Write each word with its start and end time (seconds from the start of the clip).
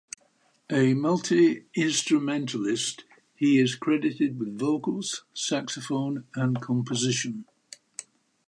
A 0.71 0.95
multi-instrumentalist, 0.95 3.03
he 3.35 3.59
is 3.59 3.75
credited 3.75 4.39
with 4.39 4.57
vocals, 4.57 5.25
saxophone 5.35 6.25
and 6.33 6.59
composition. 6.59 7.45